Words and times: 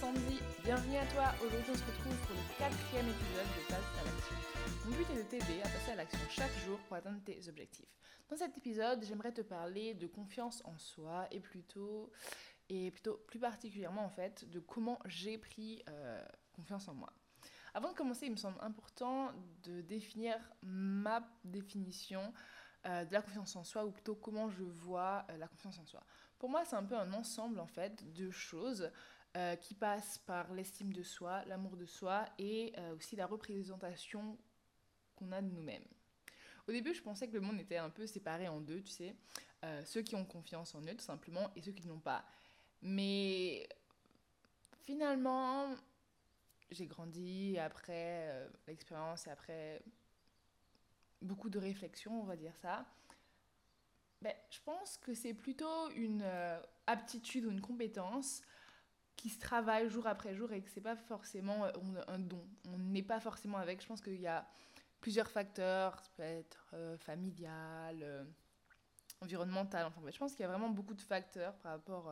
Sandy, 0.00 0.40
bienvenue 0.64 0.96
à 0.96 1.04
toi. 1.08 1.24
Aujourd'hui 1.44 1.72
on 1.72 1.76
se 1.76 1.84
retrouve 1.84 2.16
pour 2.26 2.34
le 2.34 2.58
quatrième 2.58 3.06
épisode 3.06 3.44
de 3.44 3.68
Passe 3.68 4.00
à 4.00 4.04
l'action. 4.06 4.36
Mon 4.86 4.96
but 4.96 5.10
est 5.10 5.16
de 5.16 5.28
t'aider 5.28 5.60
à 5.60 5.68
passer 5.68 5.92
à 5.92 5.96
l'action 5.96 6.18
chaque 6.30 6.56
jour 6.64 6.78
pour 6.88 6.96
atteindre 6.96 7.20
tes 7.22 7.46
objectifs. 7.50 7.92
Dans 8.30 8.36
cet 8.36 8.56
épisode, 8.56 9.04
j'aimerais 9.04 9.32
te 9.32 9.42
parler 9.42 9.92
de 9.92 10.06
confiance 10.06 10.62
en 10.64 10.78
soi 10.78 11.28
et 11.30 11.38
plutôt, 11.38 12.10
et 12.70 12.90
plutôt 12.90 13.20
plus 13.26 13.38
particulièrement 13.38 14.02
en 14.02 14.08
fait, 14.08 14.48
de 14.48 14.58
comment 14.58 14.98
j'ai 15.04 15.36
pris 15.36 15.82
euh, 15.90 16.24
confiance 16.54 16.88
en 16.88 16.94
moi. 16.94 17.12
Avant 17.74 17.90
de 17.90 17.94
commencer, 17.94 18.24
il 18.24 18.32
me 18.32 18.36
semble 18.36 18.56
important 18.62 19.32
de 19.64 19.82
définir 19.82 20.34
ma 20.62 21.28
définition 21.44 22.32
euh, 22.86 23.04
de 23.04 23.12
la 23.12 23.20
confiance 23.20 23.54
en 23.54 23.64
soi, 23.64 23.84
ou 23.84 23.90
plutôt 23.90 24.14
comment 24.14 24.48
je 24.48 24.62
vois 24.62 25.26
euh, 25.28 25.36
la 25.36 25.46
confiance 25.46 25.78
en 25.78 25.84
soi. 25.84 26.02
Pour 26.38 26.48
moi, 26.48 26.64
c'est 26.64 26.76
un 26.76 26.84
peu 26.84 26.96
un 26.96 27.12
ensemble 27.12 27.60
en 27.60 27.66
fait 27.66 28.10
de 28.14 28.30
choses 28.30 28.90
euh, 29.36 29.56
qui 29.56 29.74
passent 29.74 30.18
par 30.18 30.52
l'estime 30.52 30.92
de 30.92 31.02
soi, 31.02 31.44
l'amour 31.46 31.76
de 31.76 31.86
soi 31.86 32.26
et 32.38 32.74
aussi 32.94 33.16
la 33.16 33.26
représentation 33.26 34.38
qu'on 35.16 35.32
a 35.32 35.40
de 35.42 35.50
nous-mêmes. 35.50 35.84
Au 36.68 36.72
début, 36.72 36.94
je 36.94 37.02
pensais 37.02 37.28
que 37.28 37.34
le 37.34 37.40
monde 37.40 37.60
était 37.60 37.76
un 37.76 37.90
peu 37.90 38.06
séparé 38.06 38.48
en 38.48 38.60
deux, 38.60 38.82
tu 38.82 38.92
sais, 38.92 39.16
ceux 39.84 40.02
qui 40.02 40.14
ont 40.14 40.24
confiance 40.24 40.74
en 40.74 40.82
eux 40.82 40.94
tout 40.94 41.04
simplement 41.04 41.50
et 41.56 41.62
ceux 41.62 41.72
qui 41.72 41.86
n'ont 41.86 41.98
pas. 41.98 42.24
Mais 42.82 43.68
finalement, 44.82 45.74
j'ai 46.70 46.86
grandi 46.86 47.58
après 47.58 48.48
l'expérience 48.66 49.26
et 49.26 49.30
après 49.30 49.82
beaucoup 51.22 51.50
de 51.50 51.58
réflexion, 51.58 52.20
on 52.20 52.24
va 52.24 52.36
dire 52.36 52.56
ça. 52.56 52.86
Ben, 54.22 54.34
je 54.50 54.58
pense 54.64 54.98
que 54.98 55.14
c'est 55.14 55.34
plutôt 55.34 55.90
une 55.90 56.22
euh, 56.22 56.60
aptitude 56.86 57.46
ou 57.46 57.50
une 57.50 57.60
compétence 57.60 58.42
qui 59.20 59.28
se 59.28 59.38
travaille 59.38 59.88
jour 59.88 60.06
après 60.06 60.34
jour 60.34 60.52
et 60.52 60.62
que 60.62 60.70
c'est 60.70 60.80
pas 60.80 60.96
forcément 60.96 61.64
euh, 61.64 61.70
un 62.08 62.18
don. 62.18 62.44
On 62.68 62.78
n'est 62.78 63.02
pas 63.02 63.20
forcément 63.20 63.58
avec. 63.58 63.82
Je 63.82 63.86
pense 63.86 64.00
qu'il 64.00 64.20
y 64.20 64.26
a 64.26 64.46
plusieurs 65.00 65.30
facteurs, 65.30 65.98
ça 66.00 66.10
peut 66.16 66.22
être 66.22 66.70
euh, 66.74 66.96
familial, 66.98 68.26
environnemental. 69.20 69.86
Enfin, 69.86 70.00
je 70.10 70.18
pense 70.18 70.32
qu'il 70.32 70.40
y 70.40 70.44
a 70.44 70.48
vraiment 70.48 70.70
beaucoup 70.70 70.94
de 70.94 71.02
facteurs 71.02 71.54
par 71.58 71.72
rapport 71.72 72.10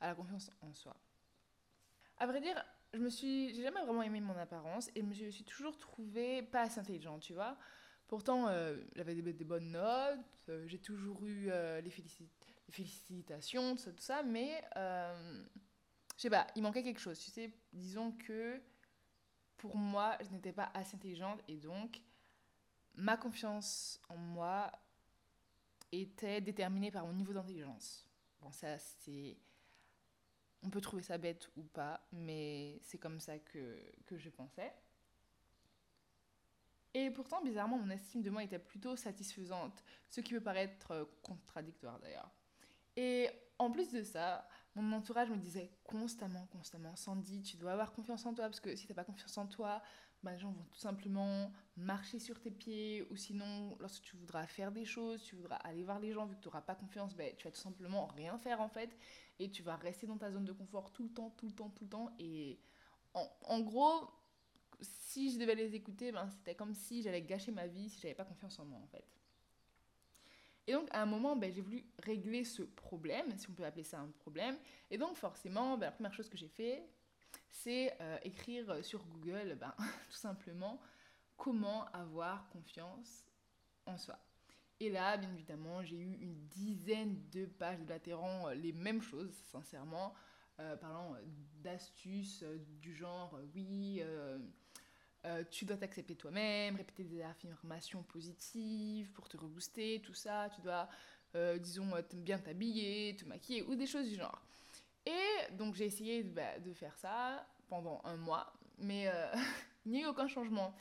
à 0.00 0.08
la 0.08 0.14
confiance 0.14 0.50
en 0.60 0.72
soi. 0.74 0.96
À 2.18 2.26
vrai 2.26 2.40
dire, 2.40 2.64
je 2.92 2.98
me 2.98 3.10
suis, 3.10 3.54
j'ai 3.54 3.62
jamais 3.62 3.82
vraiment 3.82 4.02
aimé 4.02 4.20
mon 4.20 4.36
apparence 4.36 4.88
et 4.94 5.00
je 5.00 5.24
me 5.24 5.30
suis 5.30 5.44
toujours 5.44 5.76
trouvée 5.78 6.42
pas 6.42 6.62
assez 6.62 6.80
intelligente, 6.80 7.22
tu 7.22 7.34
vois. 7.34 7.56
Pourtant, 8.06 8.48
euh, 8.48 8.76
j'avais 8.94 9.14
des, 9.14 9.44
bonnes 9.44 9.72
notes, 9.72 10.20
euh, 10.48 10.64
j'ai 10.68 10.78
toujours 10.78 11.24
eu 11.24 11.48
euh, 11.50 11.80
les, 11.80 11.90
félicitations, 12.70 13.76
tout 13.76 13.82
ça, 13.82 13.92
tout 13.92 14.02
ça 14.02 14.22
mais 14.22 14.62
je 16.16 16.22
sais 16.22 16.30
pas, 16.30 16.46
il 16.54 16.62
manquait 16.62 16.82
quelque 16.82 17.00
chose. 17.00 17.18
Tu 17.18 17.30
sais, 17.30 17.52
disons 17.72 18.12
que 18.12 18.60
pour 19.56 19.76
moi, 19.76 20.16
je 20.20 20.30
n'étais 20.30 20.52
pas 20.52 20.70
assez 20.74 20.96
intelligente 20.96 21.40
et 21.48 21.56
donc 21.56 22.00
ma 22.94 23.16
confiance 23.16 24.00
en 24.08 24.16
moi 24.16 24.70
était 25.92 26.40
déterminée 26.40 26.90
par 26.90 27.06
mon 27.06 27.12
niveau 27.12 27.32
d'intelligence. 27.32 28.06
Bon, 28.40 28.50
ça, 28.52 28.78
c'est. 28.78 29.36
On 30.62 30.70
peut 30.70 30.80
trouver 30.80 31.02
ça 31.02 31.18
bête 31.18 31.50
ou 31.56 31.62
pas, 31.62 32.06
mais 32.10 32.78
c'est 32.82 32.98
comme 32.98 33.20
ça 33.20 33.38
que, 33.38 33.78
que 34.06 34.16
je 34.16 34.30
pensais. 34.30 34.72
Et 36.94 37.10
pourtant, 37.10 37.42
bizarrement, 37.42 37.76
mon 37.76 37.90
estime 37.90 38.22
de 38.22 38.30
moi 38.30 38.44
était 38.44 38.58
plutôt 38.58 38.96
satisfaisante, 38.96 39.84
ce 40.08 40.20
qui 40.20 40.32
peut 40.32 40.40
paraître 40.40 40.92
euh, 40.92 41.04
contradictoire 41.22 41.98
d'ailleurs. 41.98 42.30
Et 42.96 43.28
en 43.58 43.70
plus 43.70 43.90
de 43.90 44.02
ça, 44.02 44.48
mon 44.74 44.96
entourage 44.96 45.30
me 45.30 45.36
disait 45.36 45.70
constamment, 45.84 46.46
constamment, 46.52 46.96
Sandy, 46.96 47.42
tu 47.42 47.56
dois 47.56 47.72
avoir 47.72 47.92
confiance 47.92 48.26
en 48.26 48.34
toi, 48.34 48.44
parce 48.46 48.60
que 48.60 48.74
si 48.74 48.86
tu 48.86 48.92
n'as 48.92 48.96
pas 48.96 49.04
confiance 49.04 49.36
en 49.38 49.46
toi, 49.46 49.82
bah, 50.22 50.32
les 50.32 50.38
gens 50.38 50.50
vont 50.50 50.64
tout 50.64 50.78
simplement 50.78 51.52
marcher 51.76 52.18
sur 52.18 52.40
tes 52.40 52.50
pieds, 52.50 53.06
ou 53.10 53.16
sinon, 53.16 53.76
lorsque 53.78 54.02
tu 54.02 54.16
voudras 54.16 54.46
faire 54.46 54.72
des 54.72 54.84
choses, 54.84 55.22
tu 55.22 55.36
voudras 55.36 55.56
aller 55.56 55.84
voir 55.84 56.00
les 56.00 56.12
gens, 56.12 56.26
vu 56.26 56.34
que 56.36 56.40
tu 56.40 56.48
n'auras 56.48 56.62
pas 56.62 56.74
confiance, 56.74 57.14
bah, 57.14 57.24
tu 57.36 57.44
vas 57.44 57.52
tout 57.52 57.60
simplement 57.60 58.06
rien 58.06 58.38
faire 58.38 58.60
en 58.60 58.68
fait, 58.68 58.96
et 59.38 59.50
tu 59.50 59.62
vas 59.62 59.76
rester 59.76 60.06
dans 60.06 60.18
ta 60.18 60.30
zone 60.30 60.44
de 60.44 60.52
confort 60.52 60.92
tout 60.92 61.04
le 61.04 61.10
temps, 61.10 61.30
tout 61.36 61.46
le 61.46 61.52
temps, 61.52 61.70
tout 61.70 61.84
le 61.84 61.90
temps, 61.90 62.10
et 62.18 62.58
en, 63.12 63.28
en 63.42 63.60
gros, 63.60 64.10
si 64.80 65.32
je 65.32 65.38
devais 65.38 65.54
les 65.54 65.74
écouter, 65.74 66.10
ben, 66.12 66.28
c'était 66.30 66.54
comme 66.54 66.74
si 66.74 67.02
j'allais 67.02 67.22
gâcher 67.22 67.52
ma 67.52 67.66
vie 67.66 67.88
si 67.88 68.00
j'avais 68.00 68.14
pas 68.14 68.24
confiance 68.24 68.58
en 68.58 68.64
moi 68.64 68.80
en 68.82 68.86
fait. 68.88 69.04
Et 70.66 70.72
donc 70.72 70.88
à 70.90 71.02
un 71.02 71.06
moment, 71.06 71.36
ben, 71.36 71.52
j'ai 71.52 71.60
voulu 71.60 71.84
régler 72.02 72.44
ce 72.44 72.62
problème, 72.62 73.36
si 73.36 73.48
on 73.50 73.52
peut 73.52 73.64
appeler 73.64 73.84
ça 73.84 74.00
un 74.00 74.10
problème. 74.20 74.56
Et 74.90 74.98
donc 74.98 75.16
forcément, 75.16 75.76
ben, 75.76 75.86
la 75.86 75.92
première 75.92 76.14
chose 76.14 76.28
que 76.28 76.38
j'ai 76.38 76.48
fait, 76.48 76.82
c'est 77.48 77.94
euh, 78.00 78.18
écrire 78.22 78.84
sur 78.84 79.04
Google 79.06 79.56
ben, 79.60 79.74
tout 80.10 80.16
simplement 80.16 80.80
comment 81.36 81.84
avoir 81.92 82.48
confiance 82.48 83.24
en 83.86 83.98
soi. 83.98 84.18
Et 84.80 84.90
là, 84.90 85.16
bien 85.16 85.32
évidemment, 85.32 85.82
j'ai 85.82 85.98
eu 85.98 86.14
une 86.14 86.46
dizaine 86.48 87.28
de 87.30 87.46
pages 87.46 87.80
de 87.80 87.88
latérant 87.88 88.48
euh, 88.48 88.54
les 88.54 88.72
mêmes 88.72 89.02
choses, 89.02 89.32
sincèrement, 89.50 90.14
euh, 90.60 90.76
parlant 90.76 91.16
d'astuces 91.62 92.44
du 92.80 92.94
genre, 92.94 93.38
oui, 93.54 94.02
euh, 95.26 95.42
tu 95.50 95.64
dois 95.64 95.76
t'accepter 95.76 96.14
toi-même, 96.14 96.76
répéter 96.76 97.04
des 97.04 97.22
affirmations 97.22 98.02
positives 98.02 99.10
pour 99.12 99.28
te 99.28 99.36
rebooster, 99.38 100.02
tout 100.02 100.12
ça. 100.12 100.50
Tu 100.54 100.60
dois, 100.60 100.88
euh, 101.34 101.58
disons, 101.58 101.90
bien 102.12 102.38
t'habiller, 102.38 103.16
te 103.16 103.24
maquiller 103.24 103.62
ou 103.62 103.74
des 103.74 103.86
choses 103.86 104.08
du 104.08 104.16
genre. 104.16 104.42
Et 105.06 105.52
donc 105.52 105.74
j'ai 105.74 105.86
essayé 105.86 106.22
bah, 106.22 106.58
de 106.58 106.72
faire 106.74 106.96
ça 106.98 107.46
pendant 107.68 108.00
un 108.04 108.16
mois, 108.16 108.52
mais 108.78 109.08
euh, 109.08 109.34
il 109.86 109.92
n'y 109.92 110.02
a 110.02 110.06
eu 110.06 110.06
aucun 110.06 110.28
changement. 110.28 110.74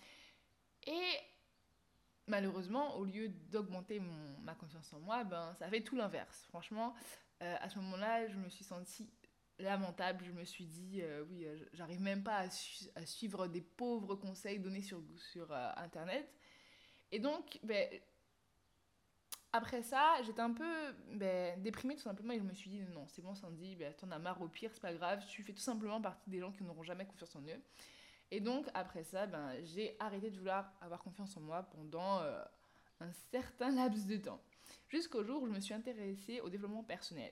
Et 0.87 1.17
malheureusement, 2.27 2.97
au 2.97 3.05
lieu 3.05 3.29
d'augmenter 3.29 4.01
ma 4.41 4.55
confiance 4.55 4.91
en 4.93 4.99
moi, 4.99 5.23
ben, 5.23 5.53
ça 5.55 5.69
fait 5.69 5.81
tout 5.81 5.95
l'inverse. 5.95 6.45
Franchement, 6.49 6.93
à 7.39 7.67
ce 7.67 7.77
moment-là, 7.79 8.27
je 8.27 8.37
me 8.37 8.47
suis 8.47 8.63
sentie 8.63 9.09
lamentable. 9.59 10.25
Je 10.25 10.31
me 10.31 10.43
suis 10.43 10.65
dit, 10.65 11.01
euh, 11.01 11.23
oui, 11.29 11.45
euh, 11.45 11.57
j'arrive 11.73 12.01
même 12.01 12.23
pas 12.23 12.47
à, 12.95 13.05
suivre 13.05 13.47
des 13.47 13.61
pauvres 13.61 14.15
conseils 14.15 14.59
donnés 14.59 14.81
sur, 14.81 15.01
euh, 15.51 15.71
Internet. 15.77 16.31
Et 17.11 17.19
donc, 17.19 17.59
ben, 17.63 17.87
après 19.51 19.83
ça, 19.83 20.15
j'étais 20.25 20.41
un 20.41 20.53
peu 20.53 20.93
ben, 21.13 21.61
déprimée 21.61 21.95
tout 21.95 22.01
simplement 22.01 22.33
et 22.33 22.39
je 22.39 22.43
me 22.43 22.53
suis 22.53 22.69
dit, 22.69 22.81
non, 22.91 23.07
c'est 23.07 23.21
bon 23.21 23.35
Sandy, 23.35 23.75
ben, 23.75 23.93
t'en 23.93 24.09
as 24.11 24.19
marre, 24.19 24.41
au 24.41 24.47
pire, 24.47 24.71
c'est 24.73 24.81
pas 24.81 24.93
grave, 24.93 25.23
tu 25.27 25.43
fais 25.43 25.53
tout 25.53 25.61
simplement 25.61 26.01
partie 26.01 26.29
des 26.29 26.39
gens 26.39 26.51
qui 26.51 26.63
n'auront 26.63 26.83
jamais 26.83 27.05
confiance 27.05 27.35
en 27.35 27.41
eux. 27.41 27.61
Et 28.31 28.39
donc, 28.39 28.65
après 28.73 29.03
ça, 29.03 29.27
ben, 29.27 29.53
j'ai 29.63 29.95
arrêté 29.99 30.31
de 30.31 30.37
vouloir 30.37 30.73
avoir 30.81 31.03
confiance 31.03 31.37
en 31.37 31.41
moi 31.41 31.63
pendant 31.63 32.19
un 32.99 33.11
certain 33.31 33.69
laps 33.69 34.07
de 34.07 34.17
temps. 34.17 34.41
Jusqu'au 34.89 35.23
jour 35.23 35.43
où 35.43 35.47
je 35.47 35.51
me 35.51 35.59
suis 35.59 35.73
intéressée 35.73 36.41
au 36.41 36.49
développement 36.49 36.83
personnel. 36.83 37.31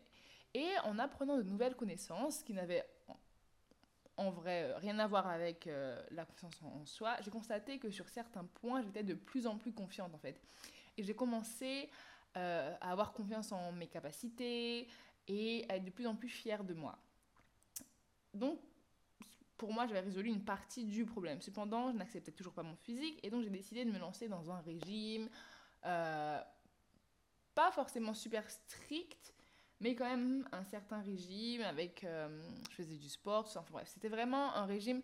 Et 0.54 0.70
en 0.84 1.00
apprenant 1.00 1.38
de 1.38 1.44
nouvelles 1.44 1.76
connaissances 1.76 2.44
qui 2.44 2.54
n'avaient 2.54 2.86
en 4.18 4.30
vrai 4.30 4.64
euh, 4.64 4.78
rien 4.78 5.00
à 5.00 5.08
voir 5.08 5.28
avec 5.28 5.68
euh, 5.68 6.02
la 6.12 6.26
confiance 6.26 6.62
en, 6.64 6.86
soi, 6.86 7.18
j'ai 7.22 7.32
constaté 7.32 7.80
que 7.80 7.90
sur 7.90 8.08
certains 8.10 8.46
points, 8.46 8.82
j'étais 8.82 9.04
de 9.04 9.14
plus 9.14 9.48
en 9.48 9.58
plus 9.58 9.72
confiante 9.72 10.14
en 10.14 10.18
fait. 10.18 10.40
Et 10.98 11.04
j'ai 11.04 11.16
commencé 11.16 11.90
euh, 12.38 12.76
à 12.82 12.92
avoir 12.92 13.14
confiance 13.14 13.52
en 13.52 13.72
mes 13.72 13.88
capacités 13.88 14.88
et 15.28 15.66
à 15.70 15.78
être 15.78 15.86
de 15.86 15.90
plus 15.90 16.08
en 16.08 16.16
plus 16.16 16.30
fière 16.30 16.64
de 16.64 16.74
moi. 16.74 16.98
Donc, 18.34 18.60
pour 19.58 19.74
moi, 19.74 19.86
j'avais 19.86 20.00
résolu 20.00 20.30
une 20.30 20.44
partie 20.44 20.86
du 20.86 21.06
problème. 21.06 21.42
Cependant, 21.42 21.92
je 21.92 21.98
n'acceptais 21.98 22.32
toujours 22.32 22.54
pas 22.54 22.64
mon 22.64 22.76
physique 22.76 23.20
et 23.24 23.30
donc 23.30 23.44
j'ai 23.44 23.50
décidé 23.50 23.86
de 23.86 23.92
me 23.92 24.00
lancer 24.00 24.28
dans 24.28 24.52
un 24.52 24.60
régime 24.62 25.30
pas 27.54 27.72
forcément 27.72 28.14
super 28.14 28.50
strict, 28.50 29.34
mais 29.82 29.96
quand 29.96 30.06
même 30.06 30.48
un 30.52 30.64
certain 30.64 31.02
régime 31.02 31.62
avec 31.62 32.04
euh, 32.04 32.30
je 32.70 32.76
faisais 32.76 32.96
du 32.96 33.10
sport 33.10 33.44
tout 33.44 33.52
ça. 33.52 33.60
Enfin 33.60 33.74
bref 33.74 33.90
c'était 33.94 34.10
vraiment 34.10 34.54
un 34.56 34.66
régime 34.66 35.02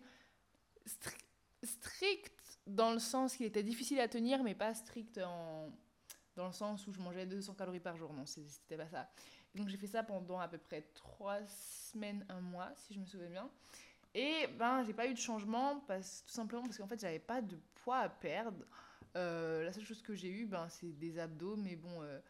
strict 1.62 2.60
dans 2.66 2.92
le 2.92 2.98
sens 2.98 3.36
qu'il 3.36 3.44
était 3.44 3.62
difficile 3.62 4.00
à 4.00 4.08
tenir 4.08 4.42
mais 4.42 4.54
pas 4.54 4.74
strict 4.74 5.18
en 5.18 5.70
dans 6.36 6.46
le 6.46 6.52
sens 6.52 6.86
où 6.86 6.92
je 6.92 7.00
mangeais 7.00 7.26
200 7.26 7.54
calories 7.54 7.80
par 7.80 7.96
jour. 7.96 8.12
Non 8.12 8.24
c'était 8.24 8.76
pas 8.76 8.88
ça. 8.88 9.10
Donc 9.54 9.68
j'ai 9.68 9.76
fait 9.76 9.88
ça 9.88 10.04
pendant 10.04 10.38
à 10.38 10.46
peu 10.46 10.58
près 10.58 10.82
trois 10.94 11.44
semaines 11.46 12.24
un 12.28 12.40
mois 12.40 12.70
si 12.76 12.94
je 12.94 13.00
me 13.00 13.06
souviens 13.06 13.28
bien. 13.28 13.50
Et 14.14 14.46
ben 14.58 14.84
j'ai 14.84 14.94
pas 14.94 15.08
eu 15.08 15.14
de 15.14 15.18
changement 15.18 15.80
parce 15.88 16.24
tout 16.24 16.32
simplement 16.32 16.62
parce 16.62 16.78
qu'en 16.78 16.86
fait 16.86 17.00
j'avais 17.00 17.18
pas 17.18 17.42
de 17.42 17.58
poids 17.74 17.98
à 17.98 18.08
perdre. 18.08 18.64
Euh, 19.16 19.64
la 19.64 19.72
seule 19.72 19.84
chose 19.84 20.02
que 20.02 20.14
j'ai 20.14 20.30
eu 20.30 20.46
ben 20.46 20.68
c'est 20.68 20.92
des 20.92 21.18
abdos 21.18 21.56
mais 21.56 21.74
bon 21.74 22.02
euh, 22.02 22.20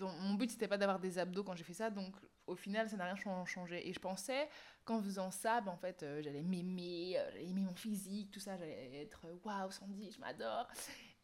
mon 0.00 0.34
but, 0.34 0.50
c'était 0.50 0.68
pas 0.68 0.78
d'avoir 0.78 0.98
des 1.00 1.18
abdos 1.18 1.44
quand 1.44 1.54
j'ai 1.54 1.64
fait 1.64 1.74
ça, 1.74 1.90
donc 1.90 2.14
au 2.46 2.56
final, 2.56 2.88
ça 2.88 2.96
n'a 2.96 3.04
rien 3.04 3.44
changé. 3.44 3.88
Et 3.88 3.92
je 3.92 4.00
pensais 4.00 4.48
qu'en 4.84 5.02
faisant 5.02 5.30
ça, 5.30 5.60
ben, 5.60 5.72
en 5.72 5.76
fait, 5.76 6.02
euh, 6.02 6.22
j'allais 6.22 6.42
m'aimer, 6.42 7.18
euh, 7.18 7.30
j'allais 7.32 7.48
aimer 7.48 7.62
mon 7.62 7.74
physique, 7.74 8.30
tout 8.30 8.40
ça, 8.40 8.56
j'allais 8.56 9.02
être 9.02 9.26
waouh, 9.44 9.70
Sandy, 9.70 10.10
je 10.10 10.20
m'adore. 10.20 10.68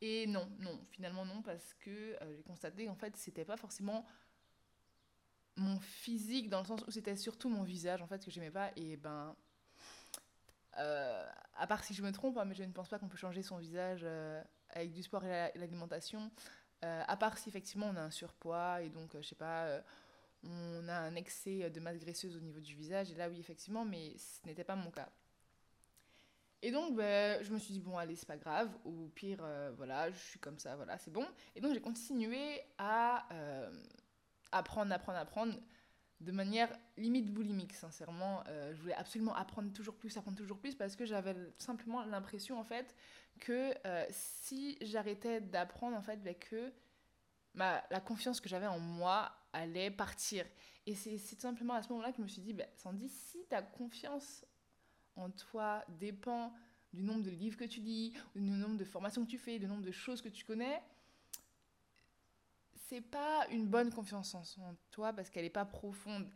Et 0.01 0.27
non, 0.27 0.49
non, 0.61 0.79
finalement 0.91 1.25
non, 1.25 1.43
parce 1.43 1.75
que 1.75 1.91
euh, 1.91 2.37
j'ai 2.37 2.43
constaté 2.43 2.87
qu'en 2.87 2.95
fait, 2.95 3.17
c'était 3.17 3.45
pas 3.45 3.57
forcément 3.57 4.07
mon 5.57 5.81
physique 5.81 6.49
dans 6.49 6.61
le 6.61 6.67
sens 6.67 6.85
où 6.87 6.91
c'était 6.91 7.17
surtout 7.17 7.49
mon 7.49 7.65
visage 7.65 8.01
en 8.01 8.07
fait 8.07 8.25
que 8.25 8.31
j'aimais 8.31 8.51
pas 8.51 8.71
et 8.77 8.97
ben 8.97 9.35
euh, 10.79 11.27
à 11.57 11.67
part 11.67 11.83
si 11.83 11.95
je 11.95 12.03
me 12.05 12.13
trompe 12.13 12.39
hein, 12.39 12.45
mais 12.45 12.55
je 12.55 12.63
ne 12.63 12.73
pense 12.73 12.89
pas 12.89 13.01
qu'on 13.01 13.09
peut 13.09 13.17
changer 13.17 13.43
son 13.43 13.57
visage 13.57 14.03
euh, 14.05 14.41
avec 14.71 14.93
du 14.93 15.03
sport 15.03 15.25
et 15.25 15.51
l'alimentation 15.57 16.31
euh, 16.85 17.03
à 17.07 17.17
part 17.17 17.39
si 17.39 17.49
effectivement 17.49 17.91
on 17.93 17.97
a 17.97 18.03
un 18.03 18.11
surpoids 18.11 18.83
et 18.83 18.89
donc 18.89 19.17
je 19.17 19.27
sais 19.27 19.35
pas 19.35 19.81
on 20.45 20.89
a 20.89 20.95
un 20.95 21.15
excès 21.17 21.71
de 21.71 21.81
masse 21.81 21.99
graisseuse 21.99 22.37
au 22.37 22.41
niveau 22.41 22.61
du 22.61 22.75
visage 22.75 23.11
et 23.11 23.15
là 23.15 23.29
oui 23.29 23.41
effectivement 23.41 23.85
mais 23.85 24.17
ce 24.19 24.47
n'était 24.47 24.65
pas 24.65 24.77
mon 24.77 24.91
cas 24.91 25.09
et 26.61 26.73
donc, 26.73 26.97
ben, 26.97 27.41
je 27.45 27.53
me 27.53 27.59
suis 27.61 27.73
dit, 27.73 27.79
bon, 27.79 27.97
allez, 27.97 28.17
c'est 28.17 28.27
pas 28.27 28.37
grave. 28.37 28.69
Au 28.85 29.07
pire, 29.15 29.47
voilà, 29.77 30.11
je 30.11 30.19
suis 30.19 30.41
comme 30.41 30.59
ça, 30.59 30.75
voilà, 30.75 30.99
c'est 30.99 31.13
bon. 31.13 31.25
Et 31.55 31.61
donc, 31.61 31.73
j'ai 31.73 31.81
continué 31.81 32.61
à 32.79 33.29
apprendre, 34.51 34.93
apprendre, 34.93 35.19
apprendre 35.19 35.55
de 36.21 36.33
manière 36.33 36.73
limite 36.97 37.33
boulimique, 37.33 37.75
sincèrement. 37.75 38.43
Euh, 38.49 38.75
je 38.75 38.81
voulais 38.81 38.95
absolument 38.95 39.35
apprendre 39.35 39.73
toujours 39.73 39.97
plus, 39.97 40.17
apprendre 40.17 40.37
toujours 40.37 40.59
plus, 40.59 40.75
parce 40.75 40.97
que 40.97 41.05
j'avais 41.05 41.37
simplement 41.59 42.05
l'impression, 42.05 42.59
en 42.59 42.65
fait, 42.65 42.95
que 43.41 43.73
euh, 43.87 44.05
si 44.11 44.77
j'arrêtais 44.81 45.41
d'apprendre, 45.41 45.97
en 45.97 46.03
fait, 46.03 46.23
ben, 46.23 46.35
que 46.35 46.73
la 47.55 48.01
confiance 48.01 48.41
que 48.41 48.49
j'avais 48.49 48.67
en 48.67 48.79
moi 48.79 49.33
allait 49.53 49.91
partir. 49.91 50.45
Et 50.87 50.95
c'est 50.95 51.19
simplement 51.19 51.75
à 51.75 51.83
ce 51.83 51.89
moment-là 51.91 52.13
que 52.13 52.19
je 52.19 52.23
me 52.23 52.29
suis 52.29 52.43
dit, 52.43 52.53
ben, 52.53 52.67
Sandy, 52.75 53.09
si 53.09 53.45
ta 53.47 53.63
confiance 53.63 54.45
en 55.17 55.31
toi 55.31 55.85
dépend 55.89 56.55
du 56.93 57.03
nombre 57.03 57.23
de 57.23 57.31
livres 57.31 57.57
que 57.57 57.65
tu 57.65 57.81
lis, 57.81 58.15
du 58.35 58.41
nombre 58.41 58.77
de 58.77 58.85
formations 58.85 59.25
que 59.25 59.31
tu 59.31 59.39
fais, 59.39 59.59
du 59.59 59.67
nombre 59.67 59.83
de 59.83 59.91
choses 59.91 60.23
que 60.23 60.29
tu 60.29 60.45
connais, 60.45 60.81
c'est 62.89 63.01
pas 63.03 63.47
une 63.51 63.67
bonne 63.67 63.93
confiance 63.93 64.35
en 64.35 64.75
toi 64.91 65.13
parce 65.13 65.29
qu'elle 65.31 65.45
n'est 65.45 65.51
pas 65.51 65.65
profonde. 65.65 66.31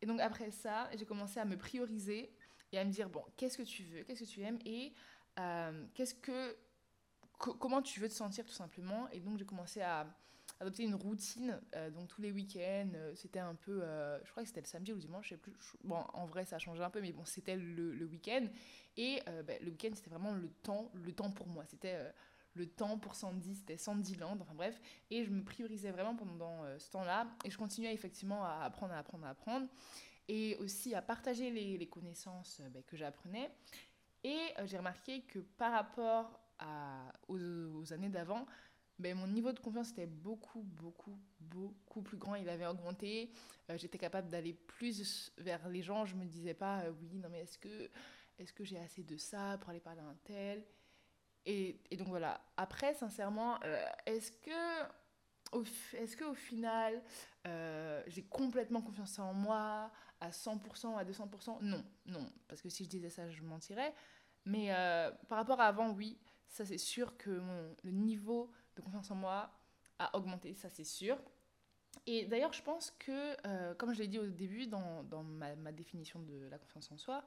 Et 0.00 0.06
donc 0.06 0.20
après 0.20 0.50
ça, 0.50 0.90
j'ai 0.96 1.06
commencé 1.06 1.40
à 1.40 1.44
me 1.44 1.56
prioriser 1.56 2.34
et 2.72 2.78
à 2.78 2.84
me 2.84 2.90
dire 2.90 3.08
bon, 3.08 3.24
qu'est-ce 3.36 3.56
que 3.56 3.62
tu 3.62 3.84
veux, 3.84 4.02
qu'est-ce 4.02 4.24
que 4.24 4.28
tu 4.28 4.42
aimes 4.42 4.58
et 4.64 4.92
euh, 5.38 5.86
qu'est-ce 5.94 6.14
que 6.14 6.56
comment 7.38 7.82
tu 7.82 8.00
veux 8.00 8.08
te 8.08 8.14
sentir 8.14 8.44
tout 8.44 8.52
simplement. 8.52 9.08
Et 9.10 9.20
donc 9.20 9.38
j'ai 9.38 9.46
commencé 9.46 9.80
à 9.80 10.06
adopter 10.60 10.84
une 10.84 10.94
routine. 10.94 11.58
Euh, 11.74 11.90
donc 11.90 12.08
tous 12.08 12.20
les 12.20 12.30
week-ends, 12.32 12.90
euh, 12.94 13.14
c'était 13.14 13.40
un 13.40 13.54
peu, 13.54 13.80
je 14.24 14.30
crois 14.30 14.42
que 14.42 14.48
c'était 14.48 14.60
le 14.60 14.66
samedi 14.66 14.92
ou 14.92 14.96
le 14.96 15.00
dimanche, 15.00 15.24
je 15.24 15.30
sais 15.30 15.40
plus. 15.40 15.54
Bon, 15.84 16.04
en 16.12 16.26
vrai, 16.26 16.44
ça 16.44 16.56
a 16.56 16.58
changé 16.58 16.82
un 16.82 16.90
peu, 16.90 17.00
mais 17.00 17.12
bon, 17.12 17.24
c'était 17.24 17.56
le, 17.56 18.04
week-end. 18.04 18.46
Et 18.96 19.22
ben, 19.46 19.58
le 19.62 19.70
week-end, 19.70 19.90
c'était 19.94 20.10
vraiment 20.10 20.32
le 20.32 20.50
temps, 20.62 20.90
le 20.94 21.12
temps 21.12 21.30
pour 21.30 21.48
moi. 21.48 21.64
C'était 21.66 22.12
le 22.54 22.66
temps 22.66 22.98
pour 22.98 23.14
Sandy, 23.14 23.54
c'était 23.54 23.76
Sandyland, 23.76 24.38
enfin 24.40 24.54
bref. 24.54 24.80
Et 25.10 25.24
je 25.24 25.30
me 25.30 25.42
priorisais 25.42 25.90
vraiment 25.90 26.14
pendant 26.14 26.64
euh, 26.64 26.78
ce 26.78 26.90
temps-là. 26.90 27.26
Et 27.44 27.50
je 27.50 27.56
continuais 27.56 27.92
effectivement 27.94 28.44
à 28.44 28.62
apprendre, 28.64 28.92
à 28.92 28.98
apprendre, 28.98 29.26
à 29.26 29.30
apprendre. 29.30 29.66
Et 30.28 30.56
aussi 30.56 30.94
à 30.94 31.02
partager 31.02 31.50
les, 31.50 31.88
connaissances 31.88 32.60
euh, 32.60 32.68
ben, 32.68 32.82
que 32.82 32.96
j'apprenais. 32.96 33.50
Et 34.22 34.38
euh, 34.58 34.66
j'ai 34.66 34.78
remarqué 34.78 35.22
que 35.22 35.38
par 35.40 35.72
rapport 35.72 36.38
aux, 37.26 37.92
années 37.92 38.08
d'avant, 38.08 38.46
ben, 38.98 39.16
mon 39.16 39.26
niveau 39.26 39.52
de 39.52 39.58
confiance 39.58 39.90
était 39.90 40.06
beaucoup, 40.06 40.62
beaucoup, 40.62 41.18
beaucoup 41.40 42.02
plus 42.02 42.16
grand. 42.16 42.36
Il 42.36 42.48
avait 42.48 42.66
augmenté. 42.66 43.32
J'étais 43.74 43.98
capable 43.98 44.28
d'aller 44.28 44.52
plus 44.52 45.32
vers 45.38 45.68
les 45.68 45.82
gens. 45.82 46.04
Je 46.04 46.14
me 46.14 46.24
disais 46.24 46.54
pas, 46.54 46.84
oui, 47.00 47.18
non 47.18 47.28
mais 47.30 47.40
est-ce 47.40 47.58
que, 47.58 47.90
est-ce 48.38 48.52
que 48.52 48.62
j'ai 48.62 48.78
assez 48.78 49.02
de 49.02 49.16
ça 49.16 49.58
pour 49.58 49.70
aller 49.70 49.80
parler 49.80 50.02
à 50.02 50.04
un 50.04 50.16
tel? 50.22 50.62
Et, 51.46 51.80
donc 51.96 52.08
voilà. 52.08 52.40
Après, 52.56 52.94
sincèrement, 52.94 53.58
euh, 53.64 53.84
est-ce 54.06 54.32
que 54.32 55.02
est-ce 55.94 56.16
qu'au 56.16 56.32
final, 56.32 57.02
euh, 57.46 58.02
j'ai 58.06 58.22
complètement 58.22 58.80
confiance 58.80 59.18
en 59.18 59.34
moi 59.34 59.90
à 60.20 60.30
100%, 60.30 60.96
à 60.96 61.04
200% 61.04 61.58
Non, 61.60 61.84
non. 62.06 62.32
Parce 62.48 62.62
que 62.62 62.70
si 62.70 62.84
je 62.84 62.88
disais 62.88 63.10
ça, 63.10 63.28
je 63.28 63.42
mentirais. 63.42 63.94
Mais 64.46 64.72
euh, 64.72 65.10
par 65.28 65.36
rapport 65.36 65.60
à 65.60 65.66
avant, 65.66 65.90
oui, 65.90 66.18
ça 66.48 66.64
c'est 66.64 66.78
sûr 66.78 67.16
que 67.18 67.30
mon, 67.30 67.76
le 67.82 67.90
niveau 67.90 68.50
de 68.76 68.80
confiance 68.80 69.10
en 69.10 69.16
moi 69.16 69.50
a 69.98 70.16
augmenté, 70.16 70.54
ça 70.54 70.70
c'est 70.70 70.84
sûr. 70.84 71.18
Et 72.06 72.24
d'ailleurs, 72.24 72.54
je 72.54 72.62
pense 72.62 72.90
que, 72.90 73.74
comme 73.74 73.92
je 73.92 73.98
l'ai 73.98 74.08
dit 74.08 74.18
au 74.18 74.26
début 74.26 74.66
dans, 74.66 75.02
dans 75.04 75.22
ma, 75.22 75.54
ma, 75.56 75.70
définition 75.70 76.20
de 76.20 76.48
la 76.48 76.58
confiance 76.58 76.90
en 76.90 76.96
soi, 76.96 77.22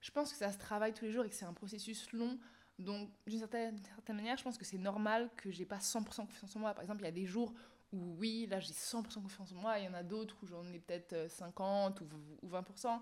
je 0.00 0.10
pense 0.10 0.32
que 0.32 0.38
ça 0.38 0.50
se 0.50 0.58
travaille 0.58 0.94
tous 0.94 1.04
les 1.04 1.12
jours 1.12 1.26
et 1.26 1.28
que 1.28 1.34
c'est 1.34 1.44
un 1.44 1.52
processus 1.52 2.10
long 2.12 2.38
donc, 2.78 3.10
d'une 3.26 3.40
certaine, 3.40 3.80
manière, 4.08 4.36
je 4.36 4.44
pense 4.44 4.56
que 4.56 4.64
c'est 4.64 4.78
normal 4.78 5.30
que 5.36 5.50
j'ai 5.50 5.64
pas 5.64 5.78
100% 5.78 6.26
confiance 6.26 6.54
en 6.54 6.60
moi. 6.60 6.74
Par 6.74 6.82
exemple, 6.82 7.02
il 7.02 7.06
y 7.06 7.08
a 7.08 7.12
des 7.12 7.26
jours 7.26 7.52
où, 7.92 8.16
oui, 8.18 8.46
là, 8.46 8.60
j'ai 8.60 8.72
100% 8.72 9.20
confiance 9.20 9.52
en 9.52 9.56
moi, 9.56 9.78
il 9.80 9.86
y 9.86 9.88
en 9.88 9.94
a 9.94 10.04
d'autres 10.04 10.36
où 10.42 10.46
j'en 10.46 10.64
ai 10.72 10.78
peut-être 10.78 11.28
50 11.28 12.02
euh, 12.02 12.04
ou 12.42 12.48
20%. 12.48 13.00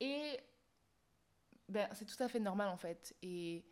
Et 0.00 0.38
ben, 1.68 1.88
c'est 1.94 2.04
tout 2.04 2.22
à 2.22 2.28
fait 2.28 2.38
normal, 2.38 2.68
en 2.68 2.76
fait. 2.76 3.16
Et, 3.22 3.64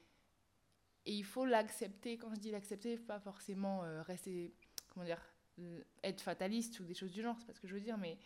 et 1.04 1.12
il 1.12 1.24
faut 1.24 1.44
l'accepter. 1.44 2.18
Quand 2.18 2.34
je 2.34 2.40
dis 2.40 2.50
l'accepter, 2.50 2.98
pas 2.98 3.20
forcément 3.20 3.84
euh, 3.84 4.02
rester, 4.02 4.52
comment 4.88 5.06
dire, 5.06 5.22
euh, 5.60 5.84
être 6.02 6.22
fataliste 6.22 6.80
ou 6.80 6.84
des 6.84 6.94
choses 6.94 7.12
du 7.12 7.22
genre, 7.22 7.36
c'est 7.38 7.46
pas 7.46 7.54
ce 7.54 7.60
que 7.60 7.68
je 7.68 7.74
veux 7.74 7.80
dire, 7.80 7.98
mais 7.98 8.18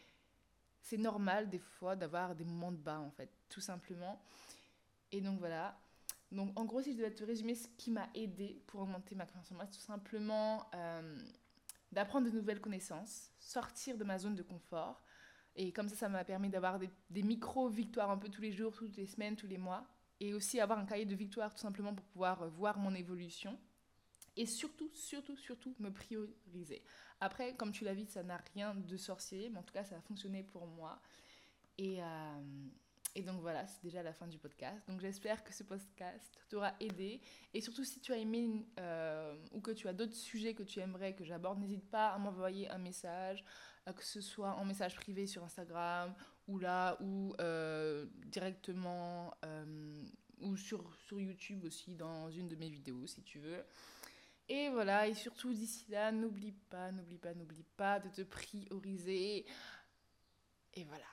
c'est 0.81 0.97
normal, 0.97 1.51
des 1.51 1.59
fois, 1.59 1.97
d'avoir 1.97 2.35
des 2.35 2.45
moments 2.45 2.73
de 2.73 2.79
bas, 2.79 2.99
en 2.99 3.11
fait, 3.11 3.31
tout 3.51 3.61
simplement. 3.61 4.23
Et 5.13 5.21
donc, 5.21 5.39
voilà. 5.39 5.79
Donc, 6.33 6.59
en 6.59 6.65
gros, 6.65 6.81
si 6.81 6.93
je 6.93 6.99
devais 6.99 7.13
te 7.13 7.25
résumer 7.25 7.55
ce 7.55 7.67
qui 7.77 7.91
m'a 7.91 8.09
aidé 8.15 8.63
pour 8.67 8.83
augmenter 8.83 9.15
ma 9.15 9.27
confiance 9.27 9.51
en 9.51 9.57
moi, 9.57 9.65
c'est 9.67 9.79
tout 9.79 9.85
simplement 9.85 10.71
euh, 10.75 11.19
d'apprendre 11.91 12.31
de 12.31 12.37
nouvelles 12.37 12.61
connaissances, 12.61 13.31
sortir 13.41 13.97
de 13.99 14.05
ma 14.05 14.19
zone 14.19 14.37
de 14.37 14.43
confort. 14.43 15.03
Et 15.57 15.73
comme 15.73 15.89
ça, 15.89 15.97
ça 15.97 16.09
m'a 16.09 16.25
permis 16.25 16.49
d'avoir 16.49 16.79
des, 16.79 17.23
micro-victoires 17.23 18.11
un 18.11 18.19
peu 18.19 18.29
tous 18.29 18.43
les 18.43 18.53
jours, 18.53 18.77
toutes 18.77 18.97
les 18.97 19.07
semaines, 19.07 19.35
tous 19.35 19.49
les 19.49 19.59
mois. 19.59 19.85
Et 20.21 20.35
aussi 20.35 20.61
avoir 20.61 20.79
un 20.79 20.85
cahier 20.85 21.07
de 21.07 21.15
victoires 21.15 21.53
tout 21.53 21.61
simplement 21.61 21.95
pour 21.95 22.07
pouvoir 22.07 22.43
euh, 22.43 22.49
voir 22.49 22.79
mon 22.79 22.95
évolution. 22.95 23.59
Et 24.37 24.47
surtout, 24.47 24.91
surtout, 24.93 25.37
surtout, 25.37 25.75
me 25.81 25.91
prioriser. 25.91 26.85
Après, 27.21 27.57
comme 27.57 27.73
tu 27.73 27.85
l'as 27.85 27.95
vu, 27.95 28.05
ça 28.07 28.23
n'a 28.23 28.37
rien 28.55 28.75
de 28.75 28.97
sorcier, 28.97 29.51
mais 29.51 29.59
en 29.59 29.63
tout 29.63 29.75
cas, 29.75 29.83
ça 29.83 29.97
a 29.97 30.01
fonctionné 30.01 30.45
pour 30.45 30.67
moi. 30.69 31.01
Et, 31.77 32.01
euh, 32.01 32.41
et 33.17 33.23
donc 33.23 33.41
voilà, 33.41 33.67
c'est 33.67 33.83
déjà 33.83 34.03
la 34.03 34.13
fin 34.13 34.29
du 34.29 34.39
podcast. 34.39 34.87
Donc 34.89 35.01
j'espère 35.01 35.43
que 35.43 35.53
ce 35.53 35.65
podcast 35.65 36.39
t'aura 36.49 36.75
aidé. 36.79 37.21
Et 37.53 37.61
surtout 37.61 37.85
si 37.85 38.01
tu 38.01 38.13
as 38.13 38.17
aimé 38.17 38.65
euh, 38.79 39.37
ou 39.51 39.61
que 39.61 39.73
tu 39.73 39.89
as 39.89 39.93
d'autres 39.93 40.15
sujets 40.15 40.55
que 40.55 40.63
tu 40.63 40.79
aimerais 40.79 41.15
que 41.15 41.25
j'aborde, 41.25 41.59
n'hésite 41.59 41.91
pas 41.91 42.11
à 42.11 42.19
m'envoyer 42.19 42.71
un 42.71 42.79
message, 42.79 43.45
euh, 43.89 43.93
que 43.93 44.05
ce 44.05 44.21
soit 44.21 44.55
en 44.55 44.65
message 44.65 44.95
privé 44.95 45.27
sur 45.27 45.43
Instagram 45.43 46.15
ou 46.47 46.59
là, 46.59 46.97
ou 47.01 47.35
euh, 47.41 48.07
directement, 48.27 49.35
ou 50.41 50.57
sur, 50.57 50.95
sur 51.07 51.21
YouTube 51.21 51.65
aussi 51.65 51.95
dans 51.95 52.31
une 52.31 52.49
de 52.49 52.57
mes 52.57 52.69
vidéos 52.69 53.07
si 53.07 53.23
tu 53.23 53.41
veux. 53.41 53.65
Et 54.49 54.69
voilà, 54.71 55.07
et 55.07 55.15
surtout 55.15 55.53
d'ici 55.53 55.87
là, 55.91 56.11
n'oublie 56.13 56.53
pas, 56.53 56.91
n'oublie 56.93 57.19
pas, 57.19 57.35
n'oublie 57.35 57.67
pas 57.77 58.01
de 58.01 58.09
te 58.09 58.23
prioriser. 58.23 59.47
Et 60.75 60.85
voilà. 60.85 61.07